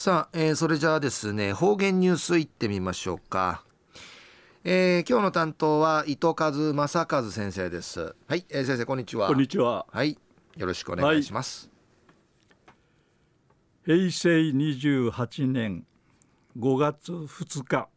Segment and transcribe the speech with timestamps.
[0.00, 3.64] さあ、えー、それじゃあですね方言ニュースいってみましょうか、
[4.62, 8.14] えー、今日の担当は糸数正和先生です。
[8.28, 9.26] はい、えー、先生こんにちは。
[9.26, 9.86] こんにちは。
[9.90, 10.16] はい
[10.56, 11.68] よろしくお願いします、
[13.88, 15.84] はい、平成28年
[16.56, 17.88] 5月2日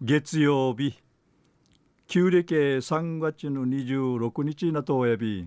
[0.00, 0.98] 月曜日
[2.06, 5.46] 旧暦3月の26日なとおやび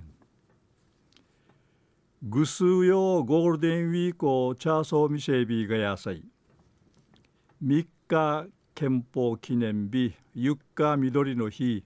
[2.23, 6.23] ぐすうよゴールデンウィークをチャーソーミシェビーがやさい。
[7.63, 11.83] 3日憲法記念日ゆっか緑の日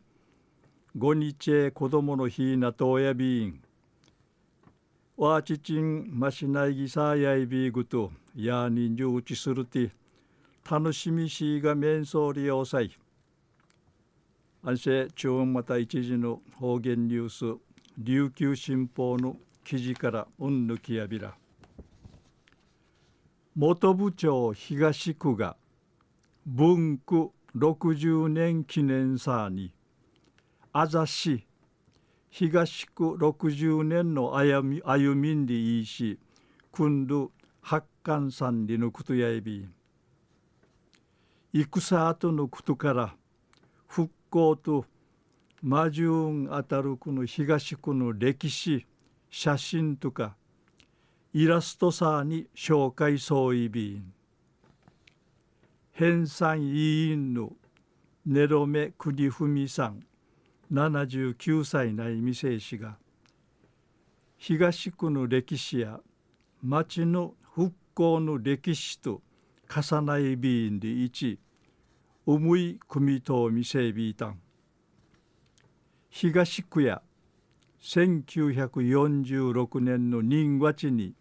[0.97, 3.61] 5日子供の日なとおやびん。
[5.17, 9.91] わちちんましないぎさやいびぐとやにんじゅうちするて
[10.69, 12.97] 楽しみしが面相利用さい。
[14.63, 17.59] 安政中央また一時の方言ニュース
[17.97, 19.35] 琉球新報の
[19.71, 21.33] 記事からうんぬきやびら。
[23.55, 25.55] 元部長東区が
[26.45, 29.73] 文区60年記念祭に
[30.73, 31.47] あざし
[32.29, 36.19] 東区60年の歩み歩みんでいいし
[36.73, 37.29] 君る
[37.61, 39.69] 八貫さんりのことやいび。
[41.53, 43.15] 戦後のことから
[43.87, 44.83] 復興と
[45.61, 48.85] 魔順あたるこの東区の歴史
[49.31, 50.35] 写真とか
[51.33, 54.13] イラストさに紹介総意便
[55.93, 57.53] 編纂委員の
[58.25, 60.03] ネロメ国文さん
[60.71, 62.97] 79歳内未成氏が
[64.37, 66.01] 東区の歴史や
[66.61, 69.21] 町の復興の歴史と
[69.69, 71.39] 重ない便で一
[72.25, 74.41] 重い組と未成ビータン
[76.09, 77.01] 東区や
[77.81, 81.15] 1946年の人月に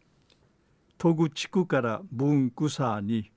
[0.98, 3.30] 戸口地区から文区さに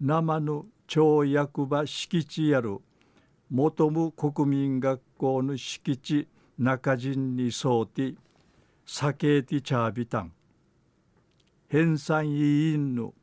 [0.00, 2.78] 生の町役場敷地やる
[3.50, 6.26] 元武国民学校の敷地
[6.58, 8.14] 中陣に沿って
[8.84, 10.32] 酒て茶びたん
[11.68, 13.14] 編纂委員の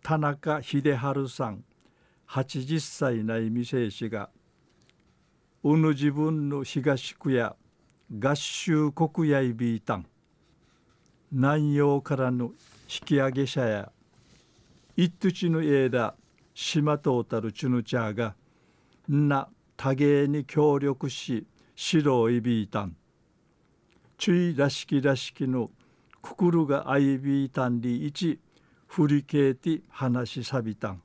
[0.00, 1.64] 田中秀治さん
[2.28, 4.30] 80歳内未成氏が
[5.64, 7.56] うぬ自分の東区や
[8.14, 10.06] 合衆国やいびいたん。
[11.30, 12.52] 南洋からの
[12.86, 13.90] 引き上げ者や
[14.96, 16.14] 一土の枝
[16.52, 18.34] 島とうたるチュヌチャーが
[19.08, 22.94] な多芸に協力し白いびいたん。
[24.18, 25.70] 注意らしきらしきの
[26.20, 28.38] くくるがあいびいたんりいち
[28.88, 31.02] 振りけて話しさびたん。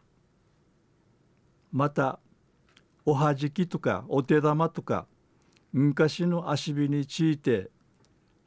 [1.71, 2.19] また
[3.05, 5.07] おはじきとかお手玉とか
[5.77, 7.69] 昔の足火について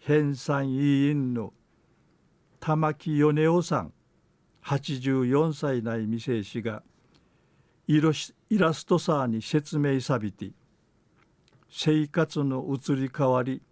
[0.00, 1.52] 編纂委員の
[2.58, 3.92] 玉木米夫さん
[4.64, 6.82] 84歳内未成氏が
[7.86, 8.12] イラ
[8.74, 10.50] ストサーに説明さびて
[11.70, 13.62] 生活の移り変わり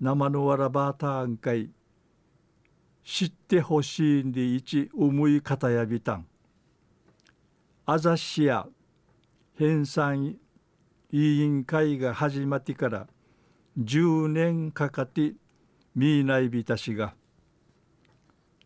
[0.00, 1.70] 生のわらばたんかい
[3.02, 6.26] 知ってほしいんで一思い方やびたん。
[7.84, 8.68] あざしや
[9.58, 10.36] 編纂
[11.18, 13.06] 委員会が始まってから
[13.80, 15.32] 10年かかって
[15.94, 17.14] 見ないびたしが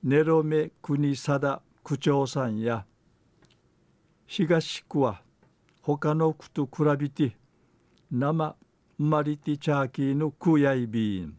[0.02, 2.86] ネロメ国貞区長さんや
[4.26, 5.22] 東区は
[5.80, 7.36] 他の区と比べて
[8.10, 8.56] 生
[8.98, 11.36] マリティチャーキーの区やいびん。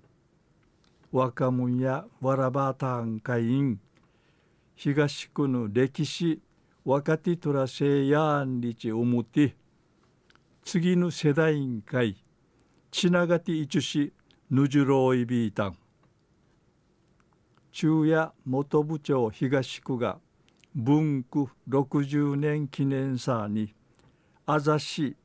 [1.11, 3.81] 若者やわらばたん会員
[4.75, 6.39] 東区の歴史
[6.85, 9.57] 若手トラセやんりちおもて
[10.63, 12.16] 次の世代委員会
[12.91, 14.13] ちながていちし
[14.49, 15.77] ぬじゅろいびいたん。
[17.72, 20.19] 中夜元部長東区が
[20.75, 23.73] 文区60年記念祭に
[24.45, 25.16] あざし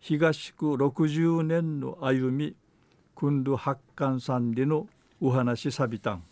[0.00, 2.54] 東区60年の歩み
[3.14, 4.86] 君る八貫さんでの
[5.20, 6.22] お話さびたん。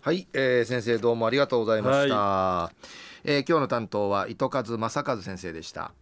[0.00, 2.86] はい、えー、先生どうもありがとうございました、はい、
[3.24, 5.92] え、今日の担当は糸数正和先生でした。